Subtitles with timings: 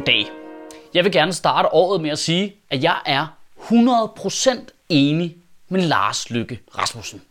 [0.00, 0.26] Goddag.
[0.94, 3.26] Jeg vil gerne starte året med at sige, at jeg er
[3.58, 4.50] 100%
[4.88, 5.36] enig
[5.68, 7.22] med Lars Lykke Rasmussen.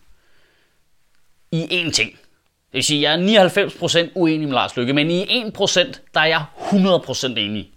[1.52, 2.12] I én ting.
[2.12, 6.20] Det vil sige, at jeg er 99% uenig med Lars Lykke, men i 1% der
[6.20, 7.72] er jeg 100% enig.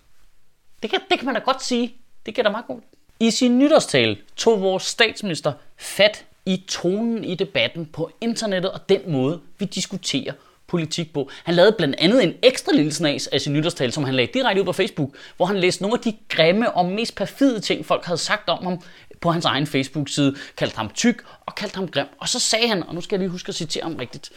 [0.83, 1.95] Det kan, det kan man da godt sige.
[2.27, 2.85] Det kan da meget godt.
[3.21, 9.13] I sin nytårstale tog vores statsminister fat i tonen i debatten på internettet og den
[9.13, 10.33] måde, vi diskuterer
[10.73, 11.31] politik på.
[11.45, 14.61] Han lavede blandt andet en ekstra lille snas af sin nytårstale, som han lagde direkte
[14.61, 18.05] ud på Facebook, hvor han læste nogle af de grimme og mest perfide ting, folk
[18.05, 18.79] havde sagt om ham
[19.21, 22.07] på hans egen Facebook-side, kaldte ham tyk og kaldte ham grim.
[22.19, 24.31] Og så sagde han, og nu skal jeg lige huske at citere ham rigtigt,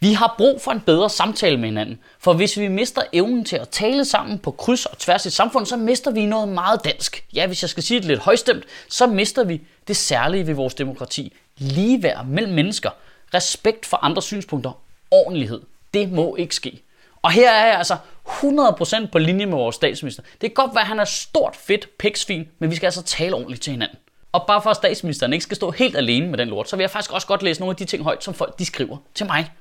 [0.00, 3.56] vi har brug for en bedre samtale med hinanden, for hvis vi mister evnen til
[3.56, 7.24] at tale sammen på kryds og tværs i samfundet, så mister vi noget meget dansk.
[7.34, 10.74] Ja, hvis jeg skal sige det lidt højstemt, så mister vi det særlige ved vores
[10.74, 11.32] demokrati.
[11.58, 12.90] Ligeværd mellem mennesker,
[13.34, 14.72] respekt for andre synspunkter,
[15.10, 15.62] ordentlighed.
[15.94, 16.82] Det må ikke ske.
[17.22, 20.22] Og her er jeg altså 100% på linje med vores statsminister.
[20.22, 23.34] Det kan godt være, at han er stort, fedt, piksvin, men vi skal altså tale
[23.34, 23.98] ordentligt til hinanden.
[24.32, 26.82] Og bare for at statsministeren ikke skal stå helt alene med den lort, så vil
[26.82, 29.26] jeg faktisk også godt læse nogle af de ting højt, som folk de skriver til
[29.26, 29.52] mig.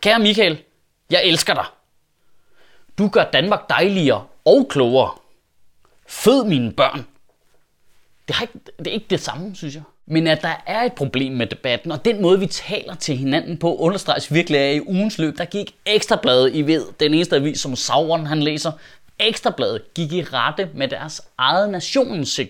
[0.00, 0.62] Kære Michael,
[1.10, 1.64] jeg elsker dig.
[2.98, 5.10] Du gør Danmark dejligere og klogere.
[6.06, 7.06] Fød mine børn.
[8.28, 9.82] Det har ikke, det er ikke det samme, synes jeg.
[10.06, 13.56] Men at der er et problem med debatten, og den måde, vi taler til hinanden
[13.56, 15.38] på, understreges virkelig af i ugens løb.
[15.38, 18.72] Der gik ekstra ekstrabladet i ved, den eneste avis, som Sauron han læser,
[19.18, 22.40] Ekstrabladet gik i rette med deres eget nationens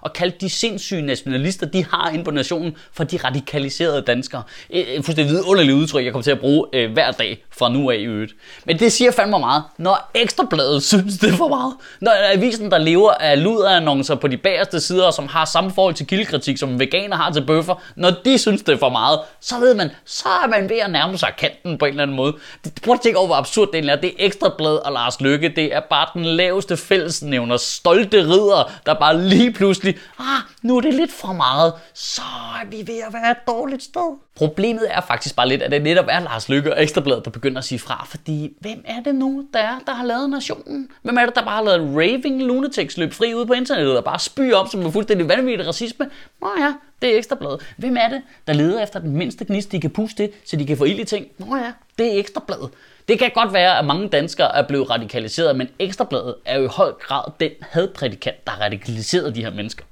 [0.00, 4.42] og kaldte de sindssyge nationalister, de har inde på nationen, for de radikaliserede danskere.
[4.70, 7.96] Et fuldstændig vidunderligt udtryk, jeg kommer til at bruge øh, hver dag fra nu af
[7.96, 8.32] i øvrigt.
[8.64, 11.74] Men det siger fandme meget, når Ekstrabladet synes det er for meget.
[12.00, 16.06] Når avisen, der lever af luderannoncer på de bagerste sider, som har samme forhold til
[16.06, 19.74] kildekritik, som veganer har til bøffer, når de synes det er for meget, så ved
[19.74, 22.36] man, så er man ved at nærme sig kanten på en eller anden måde.
[22.84, 23.96] Prøv at tænke over, hvor absurd det er.
[23.96, 25.48] Det er Ekstrabladet og Lars Lykke.
[25.48, 30.80] Det er bare den laveste fællesnævner, stolte ridder, der bare lige pludselig, ah, nu er
[30.80, 32.22] det lidt for meget, så
[32.62, 34.18] er vi ved at være et dårligt sted.
[34.36, 37.58] Problemet er faktisk bare lidt, at det netop er Lars Lykke og Ekstrabladet, der begynder
[37.58, 40.88] at sige fra, fordi hvem er det nu, der er, der har lavet nationen?
[41.02, 44.04] Hvem er det, der bare har lavet raving lunatics løb fri ud på internettet og
[44.04, 46.06] bare spy op som en fuldstændig vanvittig racisme?
[46.40, 47.60] Nå ja, det er Ekstrabladet.
[47.76, 50.66] Hvem er det, der leder efter den mindste gnist, de kan puste til, så de
[50.66, 51.26] kan få ild i ting?
[51.38, 52.70] Nå ja, det er Ekstrabladet.
[53.08, 56.68] Det kan godt være, at mange danskere er blevet radikaliseret, men Ekstrabladet er jo i
[56.70, 59.84] høj grad den hadprædikant, der har radikaliseret de her mennesker.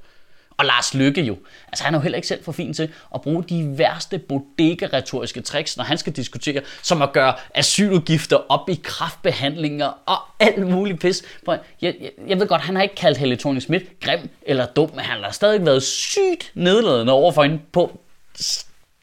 [0.56, 1.36] Og Lars Lykke jo.
[1.68, 5.40] Altså han er jo heller ikke selv for fin til at bruge de værste bodega-retoriske
[5.40, 11.00] tricks, når han skal diskutere, som at gøre asyludgifter op i kraftbehandlinger og alt muligt
[11.00, 11.22] pis.
[11.46, 11.94] Jeg, jeg,
[12.26, 15.22] jeg ved godt, han har ikke kaldt Helle Thorning Schmidt grim eller dum, men han
[15.22, 18.00] har stadig været sygt nedladende over for hende på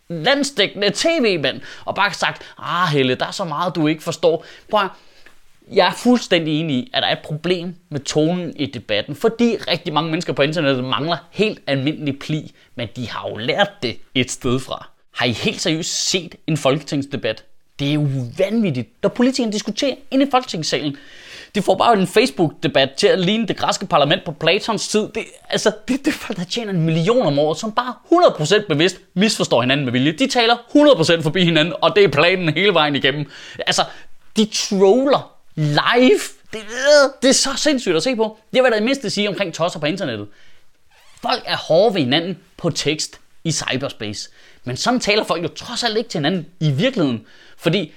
[0.10, 4.46] landstækkende tv-mand, og bare sagt, ah Helle, der er så meget, du ikke forstår.
[4.70, 4.90] Prøv
[5.74, 9.58] jeg er fuldstændig enig i, at der er et problem med tonen i debatten, fordi
[9.68, 13.98] rigtig mange mennesker på internettet mangler helt almindelig pli, men de har jo lært det
[14.16, 14.90] et sted fra.
[15.16, 17.44] Har I helt seriøst set en folketingsdebat?
[17.80, 18.08] Det er jo
[18.38, 20.98] vanvittigt, når politikerne diskuterer inde i folketingssalen.
[21.58, 25.10] De får bare en Facebook-debat til at ligne det græske parlament på Platons tid.
[25.16, 28.68] Det, altså, det, det er folk, der tjener en million om året, som bare 100%
[28.68, 30.12] bevidst misforstår hinanden med vilje.
[30.12, 33.32] De taler 100% forbi hinanden, og det er planen hele vejen igennem.
[33.60, 33.82] Altså,
[34.38, 36.20] de troller live.
[36.54, 38.38] Det, øh, det er så sindssygt at se på.
[38.54, 40.28] Det var da det mindste sige omkring tosser på internettet.
[41.22, 44.30] Folk er hårde ved hinanden på tekst i cyberspace.
[44.64, 47.26] Men sådan taler folk jo trods alt ikke til hinanden i virkeligheden.
[47.58, 47.94] Fordi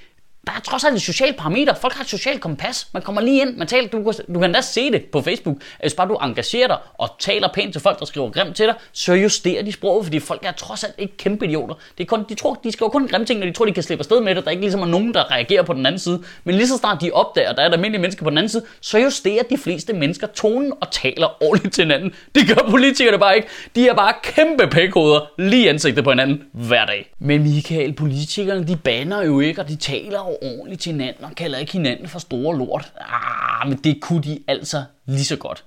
[0.47, 1.75] der er trods alt en social parameter.
[1.75, 2.89] Folk har et socialt kompas.
[2.93, 5.57] Man kommer lige ind, man taler, du, du kan da se det på Facebook.
[5.57, 8.67] Øh, Hvis bare du engagerer dig og taler pænt til folk, der skriver grimt til
[8.67, 11.75] dig, så justerer de sproget, fordi folk er trods alt ikke kæmpe idioter.
[11.99, 13.83] Det er kun, de, tror, de skriver kun grimme ting, når de tror, de kan
[13.83, 14.45] slippe afsted med det.
[14.45, 16.23] Der er ikke ligesom nogen, der reagerer på den anden side.
[16.45, 18.51] Men lige så snart de opdager, at der er et almindelige mennesker på den anden
[18.51, 22.15] side, så justerer de fleste mennesker tonen og taler ordentligt til hinanden.
[22.35, 23.49] Det gør politikerne bare ikke.
[23.75, 27.13] De er bare kæmpe pækhoveder lige ansigtet på hinanden hver dag.
[27.19, 31.59] Men Michael, politikerne, de banner jo ikke, og de taler ordentligt til hinanden og kalder
[31.59, 32.93] ikke hinanden for store lort.
[33.01, 35.65] Ah, men det kunne de altså lige så godt.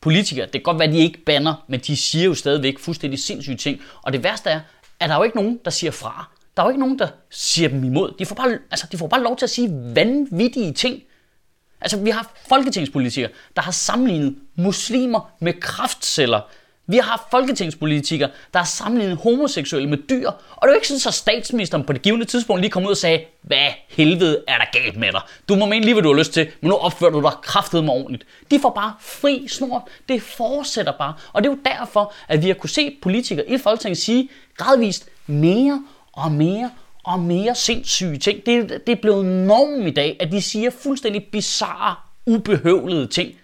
[0.00, 3.18] Politikere, det kan godt være, at de ikke banner, men de siger jo stadigvæk fuldstændig
[3.18, 3.80] sindssyge ting.
[4.02, 4.60] Og det værste er,
[5.00, 6.30] at der er jo ikke nogen, der siger fra.
[6.56, 8.14] Der er jo ikke nogen, der siger dem imod.
[8.18, 11.02] De får bare, altså, de får bare lov til at sige vanvittige ting.
[11.80, 16.40] Altså, vi har folketingspolitikere, der har sammenlignet muslimer med kraftceller.
[16.86, 20.88] Vi har haft folketingspolitikere, der har sammenlignet homoseksuelle med dyr, og det er jo ikke
[20.88, 24.58] sådan, at statsministeren på det givende tidspunkt lige kom ud og sagde, hvad helvede er
[24.58, 25.20] der galt med dig?
[25.48, 27.84] Du må mene lige, hvad du har lyst til, men nu opfører du dig kraftet
[27.84, 28.26] med ordentligt.
[28.50, 29.88] De får bare fri snor.
[30.08, 31.14] Det fortsætter bare.
[31.32, 35.08] Og det er jo derfor, at vi har kunne se politikere i Folketinget sige gradvist
[35.26, 36.70] mere og mere
[37.04, 38.46] og mere sindssyge ting.
[38.46, 41.94] Det, det er blevet normen i dag, at de siger fuldstændig bizarre
[42.26, 43.34] ubehøvlede ting.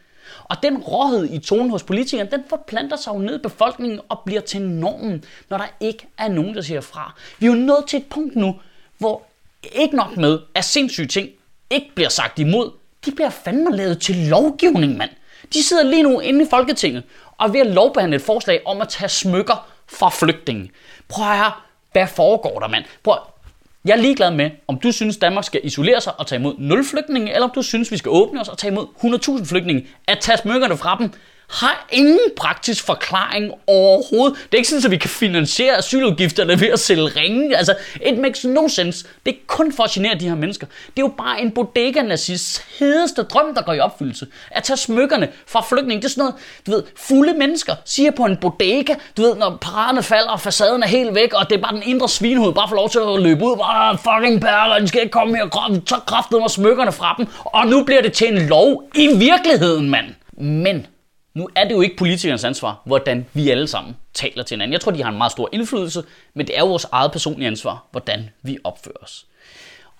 [0.49, 4.21] Og den råhed i tonen hos politikerne, den forplanter sig jo ned i befolkningen og
[4.27, 7.15] bliver til normen, når der ikke er nogen, der siger fra.
[7.39, 8.61] Vi er jo nået til et punkt nu,
[8.99, 9.23] hvor
[9.73, 11.29] ikke nok med, at sindssyge ting
[11.71, 12.71] ikke bliver sagt imod,
[13.05, 15.11] de bliver fandme lavet til lovgivning, mand.
[15.53, 17.03] De sidder lige nu inde i Folketinget
[17.39, 20.71] og er ved at lovbehandle et forslag om at tage smykker fra flygtninge.
[21.09, 21.53] Prøv at høre,
[21.93, 22.85] hvad foregår der, mand?
[23.03, 23.17] Prøv
[23.85, 26.85] jeg er ligeglad med, om du synes, Danmark skal isolere sig og tage imod 0
[26.85, 28.87] flygtninge, eller om du synes, vi skal åbne os og tage imod
[29.39, 29.87] 100.000 flygtninge.
[30.09, 31.11] At tage smykkerne fra dem
[31.49, 34.39] har ingen praktisk forklaring overhovedet.
[34.45, 37.57] Det er ikke sådan, at vi kan finansiere asyludgifterne ved at sælge ringe.
[37.57, 37.75] Altså,
[38.07, 39.07] it makes no sense.
[39.27, 40.67] Det er kun for at genere de her mennesker.
[40.67, 44.27] Det er jo bare en bodega-nazis hedeste drøm, der går i opfyldelse.
[44.51, 46.35] At tage smykkerne fra flygtninge, det er sådan noget,
[46.67, 50.83] du ved, fulde mennesker siger på en bodega, du ved, når paraderne falder og facaden
[50.83, 53.23] er helt væk, og det er bare den indre svinhoved, bare får lov til at
[53.23, 57.15] løbe ud, bare fucking perler, de skal ikke komme her, så kraftede mig smykkerne fra
[57.19, 60.07] dem, og nu bliver det til en lov i virkeligheden, mand.
[60.41, 60.87] Men
[61.35, 64.73] nu er det jo ikke politikernes ansvar, hvordan vi alle sammen taler til hinanden.
[64.73, 66.05] Jeg tror, de har en meget stor indflydelse,
[66.35, 69.27] men det er jo vores eget personlige ansvar, hvordan vi opfører os.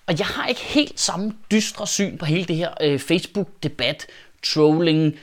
[0.07, 4.07] Og jeg har ikke helt samme dystre syn på hele det her øh, Facebook-debat,
[4.43, 5.19] trolling,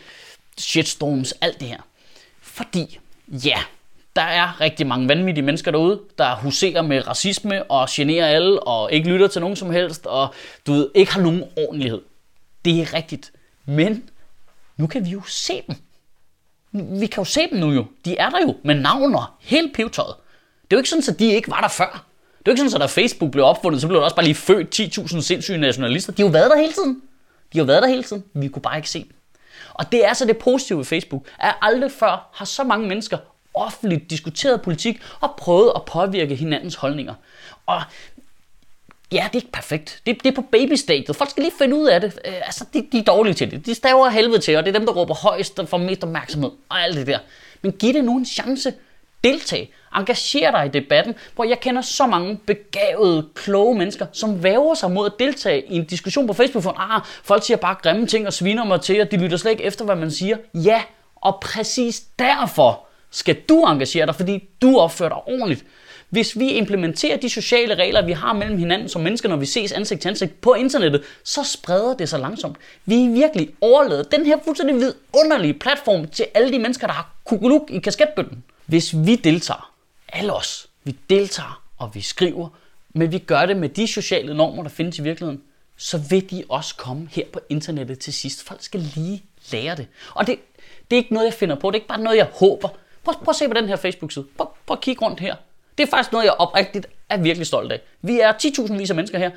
[0.59, 1.81] shitstorms, alt det her.
[2.41, 2.99] Fordi,
[3.29, 3.59] ja,
[4.17, 8.93] der er rigtig mange vanvittige mennesker derude, der huserer med racisme og generer alle og
[8.93, 10.35] ikke lytter til nogen som helst og
[10.67, 12.03] du ved, ikke har nogen ordentlighed.
[12.65, 13.33] Det er rigtigt.
[13.65, 14.11] Men
[14.77, 15.77] nu kan vi jo se dem
[16.73, 17.85] vi kan jo se dem nu jo.
[18.05, 19.37] De er der jo med navner.
[19.41, 20.15] Helt pivtøjet.
[20.63, 22.05] Det er jo ikke sådan, at de ikke var der før.
[22.39, 24.25] Det er jo ikke sådan, at da Facebook blev opfundet, så blev der også bare
[24.25, 26.13] lige født 10.000 sindssyge nationalister.
[26.13, 27.03] De har jo været der hele tiden.
[27.53, 28.25] De har været der hele tiden.
[28.35, 29.13] Vi kunne bare ikke se dem.
[29.75, 33.19] Og det er så det positive ved Facebook, at aldrig før har så mange mennesker
[33.55, 37.15] offentligt diskuteret politik og prøvet at påvirke hinandens holdninger.
[37.67, 37.83] Og
[39.13, 40.01] Ja, det er ikke perfekt.
[40.07, 41.17] Det, det er på babystadiet.
[41.17, 42.19] Folk skal lige finde ud af det.
[42.25, 43.67] Øh, altså, de, de er dårlige til det.
[43.67, 46.51] De staver helvede til, og det er dem, der råber højst og får mest opmærksomhed
[46.69, 47.19] og alt det der.
[47.63, 48.73] Men giv det nu en chance.
[49.25, 49.73] Deltag.
[49.97, 54.91] Engager dig i debatten, hvor jeg kender så mange begavede, kloge mennesker, som væver sig
[54.91, 58.27] mod at deltage i en diskussion på Facebook, for ah, folk siger bare grimme ting
[58.27, 60.37] og sviner mig til, og de lytter slet ikke efter, hvad man siger.
[60.55, 60.83] Ja,
[61.17, 65.65] og præcis derfor skal du engagere dig, fordi du opfører dig ordentligt.
[66.09, 69.73] Hvis vi implementerer de sociale regler, vi har mellem hinanden som mennesker, når vi ses
[69.73, 72.57] ansigt til ansigt på internettet, så spreder det sig langsomt.
[72.85, 77.15] Vi er virkelig overladet den her fuldstændig vidunderlige platform til alle de mennesker, der har
[77.25, 78.45] kukuluk i kasketbøtten.
[78.67, 79.73] Hvis vi deltager,
[80.13, 82.49] alle os, vi deltager og vi skriver,
[82.95, 85.43] men vi gør det med de sociale normer, der findes i virkeligheden,
[85.77, 88.43] så vil de også komme her på internettet til sidst.
[88.43, 89.87] Folk skal lige lære det.
[90.15, 90.39] Og det,
[90.91, 91.71] det er ikke noget, jeg finder på.
[91.71, 92.69] Det er ikke bare noget, jeg håber.
[93.05, 94.27] Prøv, prøv at se på den her Facebook-side.
[94.37, 95.35] Prøv, prøv at kigge rundt her.
[95.79, 97.81] Det er faktisk noget, jeg oprigtigt er virkelig stolt af.
[98.03, 99.31] Vi er 10.000 vis af mennesker her.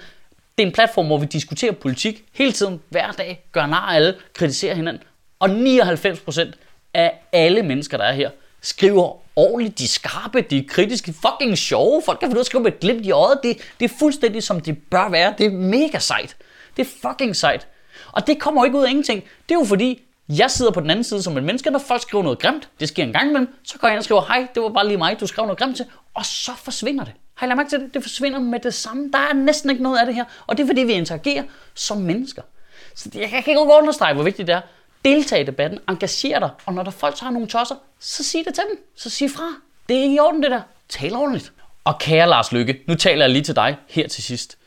[0.58, 3.96] Det er en platform, hvor vi diskuterer politik hele tiden, hver dag, gør nar af
[3.96, 5.04] alle, kritiserer hinanden.
[5.40, 6.52] Og 99%
[6.94, 8.30] af alle mennesker, der er her,
[8.62, 12.02] skriver ordentligt, de er skarpe, de er kritiske, fucking sjove.
[12.06, 13.40] Folk kan få noget at skrive med et glimt i øjet.
[13.44, 15.34] Det, det er fuldstændig som det bør være.
[15.38, 16.36] Det er mega sejt.
[16.78, 17.68] Det er fucking sejt.
[18.12, 19.24] Og det kommer jo ikke ud af ingenting.
[19.50, 22.02] Det er jo fordi, jeg sidder på den anden side som et menneske, når folk
[22.02, 22.70] skriver noget grimt.
[22.80, 23.56] Det sker en gang imellem.
[23.64, 25.60] Så går jeg ind og skriver, hej, det var bare lige mig, du skrev noget
[25.60, 25.86] grimt til.
[26.14, 27.14] Og så forsvinder det.
[27.36, 27.94] Har I lagt mærke til det?
[27.94, 29.10] Det forsvinder med det samme.
[29.12, 30.24] Der er næsten ikke noget af det her.
[30.48, 31.44] Og det er fordi, vi interagerer
[31.74, 32.42] som mennesker.
[32.96, 34.62] Så jeg kan ikke understrege, hvor vigtigt det er.
[35.06, 38.54] Deltag i debatten, engager dig, og når der folk har nogle tosser, så sig det
[38.54, 38.84] til dem.
[38.96, 39.54] Så sig fra.
[39.90, 40.62] Det er ikke i orden det der.
[40.90, 41.52] Tal ordentligt.
[41.84, 44.58] Og kære Lars Lykke, nu taler jeg lige til dig her til sidst.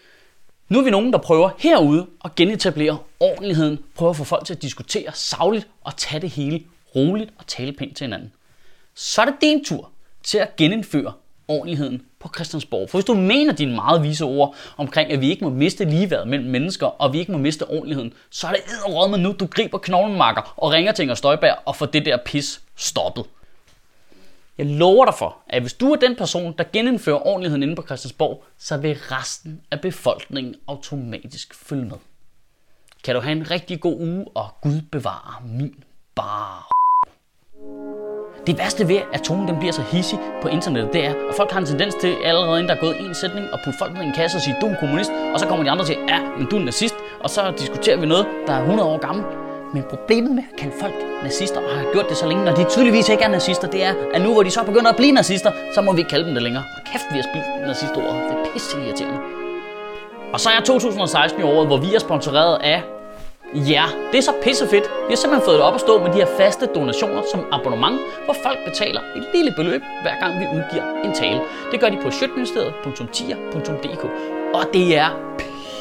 [0.73, 4.55] Nu er vi nogen, der prøver herude at genetablere ordentligheden, prøver at få folk til
[4.55, 6.63] at diskutere savligt og tage det hele
[6.97, 8.33] roligt og tale pænt til hinanden.
[8.95, 9.91] Så er det din tur
[10.23, 11.13] til at genindføre
[11.49, 12.91] ordentligheden på Christiansborg.
[12.91, 16.27] For hvis du mener dine meget vise ord omkring, at vi ikke må miste ligeværd
[16.27, 19.79] mellem mennesker, og vi ikke må miste ordentligheden, så er det med nu, du griber
[19.79, 23.25] knoglenmarker og ringer til Inger Støjberg og får det der pis stoppet.
[24.59, 27.83] Jeg lover dig for, at hvis du er den person, der genindfører ordentligheden inde på
[27.83, 31.97] Christiansborg, så vil resten af befolkningen automatisk følge med.
[33.05, 36.69] Kan du have en rigtig god uge, og Gud bevare min bar.
[38.47, 41.51] Det værste ved, at tonen den bliver så hissig på internettet, det er, at folk
[41.51, 44.03] har en tendens til allerede inden der er gået en sætning, at putte folk ned
[44.03, 45.97] i en kasse og sige, du er en kommunist, og så kommer de andre til,
[46.09, 48.99] ja, men du er en nazist, og så diskuterer vi noget, der er 100 år
[48.99, 49.27] gammelt.
[49.75, 52.65] Men problemet med at kalde folk nazister, og har gjort det så længe, når de
[52.65, 55.53] tydeligvis ikke er nazister, det er, at nu hvor de så begynder at blive nazister,
[55.75, 56.65] så må vi ikke kalde dem det længere.
[56.77, 58.15] Og kæft, vi har spildt nazistordet.
[58.29, 59.19] Det er pisse irriterende.
[60.33, 62.83] Og så er 2016 i året, hvor vi er sponsoreret af
[63.55, 64.85] Ja, det er så pissefedt.
[64.85, 68.01] Vi har simpelthen fået det op at stå med de her faste donationer som abonnement,
[68.25, 71.41] hvor folk betaler et lille beløb, hver gang vi udgiver en tale.
[71.71, 74.05] Det gør de på sjøtministeriet.tier.dk.
[74.55, 75.09] Og det er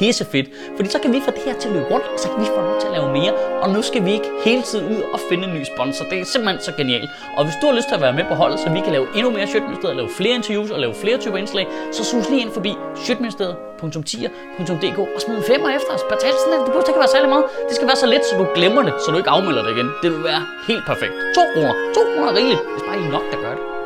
[0.02, 2.38] pissefedt, fordi så kan vi få det her til at løbe rundt, og så kan
[2.44, 5.02] vi få lov til at lave mere, og nu skal vi ikke hele tiden ud
[5.14, 6.04] og finde en ny sponsor.
[6.12, 7.10] Det er simpelthen så genialt.
[7.38, 9.06] Og hvis du har lyst til at være med på holdet, så vi kan lave
[9.18, 12.52] endnu mere Sjøtministeriet, lave flere interviews og lave flere typer indslag, så sus lige ind
[12.58, 12.72] forbi
[13.06, 16.04] sjøtministeriet.tier.dk og smid en femmer efter os.
[16.10, 16.62] Betal sådan lidt.
[16.66, 17.46] Det behøver ikke være særlig meget.
[17.70, 19.90] Det skal være så lidt, så du glemmer det, så du ikke afmelder det igen.
[20.04, 21.14] Det vil være helt perfekt.
[21.36, 21.74] 2 kroner.
[21.96, 22.62] 2 kroner er rigeligt.
[22.74, 23.81] Det er bare I nok, der gør det.